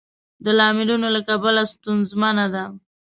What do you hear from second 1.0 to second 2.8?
له کبله ستونزمنه ده.